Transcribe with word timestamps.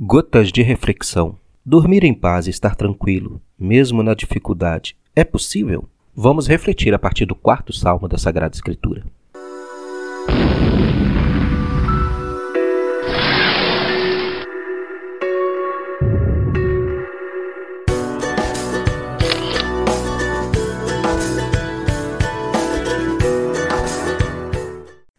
Gotas 0.00 0.52
de 0.52 0.62
reflexão. 0.62 1.36
Dormir 1.66 2.04
em 2.04 2.14
paz 2.14 2.46
e 2.46 2.50
estar 2.50 2.76
tranquilo, 2.76 3.42
mesmo 3.58 4.00
na 4.00 4.14
dificuldade, 4.14 4.96
é 5.12 5.24
possível? 5.24 5.88
Vamos 6.14 6.46
refletir 6.46 6.94
a 6.94 6.98
partir 7.00 7.26
do 7.26 7.34
quarto 7.34 7.72
salmo 7.72 8.06
da 8.06 8.16
Sagrada 8.16 8.54
Escritura. 8.54 9.04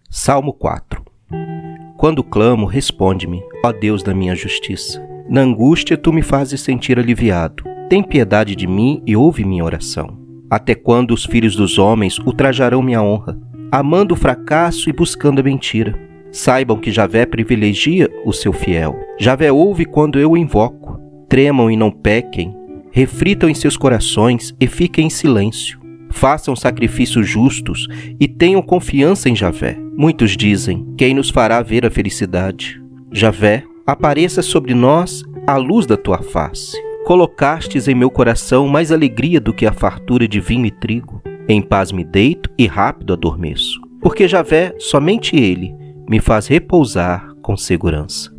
Salmo 0.09 0.54
4 0.54 0.98
Quando 2.00 2.23
clamo, 2.23 2.66
responde-me, 2.66 3.43
ó 3.61 3.73
Deus 3.73 4.02
da 4.02 4.13
minha 4.13 4.34
justiça. 4.34 5.05
Na 5.27 5.41
angústia 5.41 5.98
tu 5.98 6.13
me 6.13 6.21
fazes 6.21 6.62
sentir 6.62 6.98
aliviado. 6.98 7.66
Tem 7.90 8.02
piedade 8.02 8.55
de 8.55 8.66
mim 8.66 9.03
e 9.05 9.17
ouve 9.17 9.44
minha 9.44 9.66
oração. 9.66 10.17
Até 10.49 10.73
quando 10.73 11.12
os 11.13 11.26
filhos 11.26 11.57
dos 11.57 11.77
homens 11.77 12.17
ultrajarão 12.17 12.81
minha 12.81 13.04
honra, 13.04 13.38
amando 13.70 14.13
o 14.13 14.17
fracasso 14.17 14.90
e 14.90 14.93
buscando 14.93 15.40
a 15.41 15.43
mentira? 15.43 15.93
Saibam 16.31 16.77
que 16.77 16.90
Javé 16.90 17.26
privilegia 17.26 18.09
o 18.23 18.31
seu 18.31 18.54
fiel. 18.54 18.98
Javé 19.20 19.52
ouve 19.52 19.84
quando 19.84 20.18
eu 20.18 20.31
o 20.31 20.38
invoco. 20.38 20.98
Tremam 21.27 21.70
e 21.70 21.76
não 21.76 21.91
pequem, 21.91 22.55
reflitam 22.93 23.49
em 23.49 23.54
seus 23.54 23.76
corações 23.76 24.55
e 24.57 24.68
fiquem 24.68 25.07
em 25.07 25.09
silêncio. 25.09 25.79
Façam 26.20 26.54
sacrifícios 26.54 27.30
justos 27.30 27.88
e 28.20 28.27
tenham 28.27 28.62
confiança 28.62 29.30
em 29.30 29.36
Javé. 29.36 29.80
Muitos 29.96 30.36
dizem: 30.36 30.86
Quem 30.98 31.14
nos 31.14 31.30
fará 31.30 31.62
ver 31.62 31.86
a 31.86 31.90
felicidade? 31.90 32.77
Javé, 33.10 33.64
apareça 33.88 34.41
sobre 34.41 34.74
nós 34.74 35.24
a 35.48 35.55
luz 35.55 35.86
da 35.86 35.96
tua 35.96 36.22
face. 36.22 36.76
Colocastes 37.05 37.88
em 37.88 37.96
meu 37.96 38.12
coração 38.12 38.68
mais 38.68 38.91
alegria 38.91 39.40
do 39.40 39.54
que 39.54 39.66
a 39.66 39.71
fartura 39.71 40.27
de 40.27 40.41
vinho 40.41 40.66
e 40.66 40.71
trigo. 40.71 41.21
Em 41.48 41.62
paz 41.62 41.93
me 41.93 42.04
deito 42.04 42.49
e 42.58 42.68
rápido 42.68 43.13
adormeço, 43.13 43.80
porque 44.02 44.27
Javé, 44.27 44.76
somente 44.77 45.38
ele, 45.38 45.74
me 46.05 46.20
faz 46.20 46.48
repousar 46.48 47.34
com 47.41 47.55
segurança. 47.55 48.30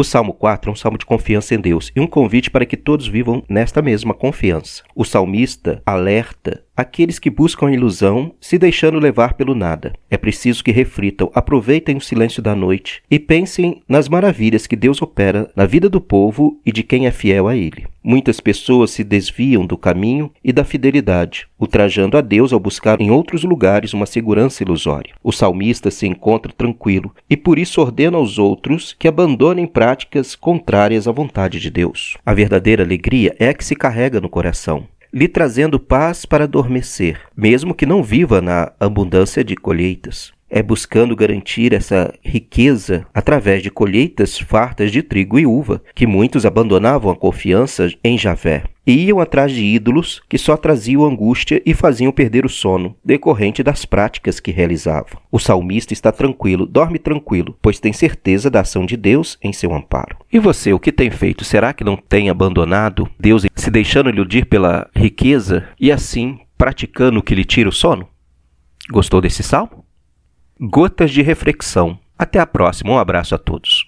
O 0.00 0.02
Salmo 0.02 0.32
4 0.32 0.70
é 0.70 0.72
um 0.72 0.74
salmo 0.74 0.96
de 0.96 1.04
confiança 1.04 1.54
em 1.54 1.60
Deus 1.60 1.92
e 1.94 2.00
um 2.00 2.06
convite 2.06 2.50
para 2.50 2.64
que 2.64 2.74
todos 2.74 3.06
vivam 3.06 3.44
nesta 3.46 3.82
mesma 3.82 4.14
confiança. 4.14 4.82
O 4.96 5.04
salmista 5.04 5.82
alerta 5.84 6.64
aqueles 6.80 7.18
que 7.18 7.30
buscam 7.30 7.68
a 7.68 7.72
ilusão, 7.72 8.32
se 8.40 8.58
deixando 8.58 8.98
levar 8.98 9.34
pelo 9.34 9.54
nada. 9.54 9.92
É 10.10 10.16
preciso 10.16 10.64
que 10.64 10.72
reflitam, 10.72 11.30
aproveitem 11.34 11.96
o 11.96 12.00
silêncio 12.00 12.42
da 12.42 12.54
noite 12.54 13.02
e 13.10 13.18
pensem 13.18 13.82
nas 13.88 14.08
maravilhas 14.08 14.66
que 14.66 14.76
Deus 14.76 15.00
opera 15.02 15.50
na 15.54 15.66
vida 15.66 15.88
do 15.88 16.00
povo 16.00 16.58
e 16.64 16.72
de 16.72 16.82
quem 16.82 17.06
é 17.06 17.10
fiel 17.10 17.46
a 17.46 17.56
Ele. 17.56 17.86
Muitas 18.02 18.40
pessoas 18.40 18.90
se 18.90 19.04
desviam 19.04 19.66
do 19.66 19.76
caminho 19.76 20.30
e 20.42 20.52
da 20.52 20.64
fidelidade, 20.64 21.46
ultrajando 21.58 22.16
a 22.16 22.22
Deus 22.22 22.52
ao 22.52 22.58
buscar 22.58 22.98
em 22.98 23.10
outros 23.10 23.44
lugares 23.44 23.92
uma 23.92 24.06
segurança 24.06 24.62
ilusória. 24.62 25.14
O 25.22 25.32
salmista 25.32 25.90
se 25.90 26.06
encontra 26.06 26.50
tranquilo 26.50 27.14
e 27.28 27.36
por 27.36 27.58
isso 27.58 27.80
ordena 27.80 28.16
aos 28.16 28.38
outros 28.38 28.96
que 28.98 29.06
abandonem 29.06 29.66
práticas 29.66 30.34
contrárias 30.34 31.06
à 31.06 31.12
vontade 31.12 31.60
de 31.60 31.70
Deus. 31.70 32.16
A 32.24 32.32
verdadeira 32.32 32.82
alegria 32.82 33.36
é 33.38 33.50
a 33.50 33.54
que 33.54 33.64
se 33.64 33.76
carrega 33.76 34.20
no 34.20 34.30
coração 34.30 34.86
lhe 35.12 35.28
trazendo 35.28 35.78
paz 35.78 36.24
para 36.24 36.44
adormecer, 36.44 37.20
mesmo 37.36 37.74
que 37.74 37.86
não 37.86 38.02
viva 38.02 38.40
na 38.40 38.72
abundância 38.78 39.42
de 39.42 39.56
colheitas. 39.56 40.32
É 40.48 40.62
buscando 40.62 41.14
garantir 41.14 41.72
essa 41.72 42.12
riqueza 42.22 43.06
através 43.14 43.62
de 43.62 43.70
colheitas 43.70 44.38
fartas 44.38 44.90
de 44.90 45.02
trigo 45.02 45.38
e 45.38 45.46
uva, 45.46 45.82
que 45.94 46.06
muitos 46.06 46.44
abandonavam 46.44 47.10
a 47.10 47.16
confiança 47.16 47.88
em 48.02 48.18
Javé 48.18 48.64
e 48.86 49.06
iam 49.06 49.20
atrás 49.20 49.52
de 49.52 49.62
ídolos 49.62 50.22
que 50.28 50.38
só 50.38 50.56
traziam 50.56 51.04
angústia 51.04 51.62
e 51.64 51.74
faziam 51.74 52.12
perder 52.12 52.44
o 52.44 52.48
sono, 52.48 52.96
decorrente 53.04 53.62
das 53.62 53.84
práticas 53.84 54.40
que 54.40 54.50
realizavam. 54.50 55.20
O 55.30 55.38
salmista 55.38 55.92
está 55.92 56.10
tranquilo, 56.10 56.66
dorme 56.66 56.98
tranquilo, 56.98 57.56
pois 57.60 57.78
tem 57.78 57.92
certeza 57.92 58.50
da 58.50 58.60
ação 58.60 58.86
de 58.86 58.96
Deus 58.96 59.38
em 59.42 59.52
seu 59.52 59.72
amparo. 59.74 60.16
E 60.32 60.38
você, 60.38 60.72
o 60.72 60.78
que 60.78 60.92
tem 60.92 61.10
feito? 61.10 61.44
Será 61.44 61.72
que 61.72 61.84
não 61.84 61.96
tem 61.96 62.30
abandonado 62.30 63.08
Deus 63.18 63.44
se 63.54 63.70
deixando 63.70 64.10
iludir 64.10 64.46
pela 64.46 64.88
riqueza 64.94 65.68
e 65.78 65.92
assim 65.92 66.38
praticando 66.56 67.20
o 67.20 67.22
que 67.22 67.34
lhe 67.34 67.44
tira 67.44 67.68
o 67.68 67.72
sono? 67.72 68.08
Gostou 68.90 69.20
desse 69.20 69.42
salmo? 69.42 69.84
Gotas 70.60 71.10
de 71.10 71.22
reflexão. 71.22 71.98
Até 72.18 72.38
a 72.38 72.46
próxima. 72.46 72.92
Um 72.92 72.98
abraço 72.98 73.34
a 73.34 73.38
todos. 73.38 73.78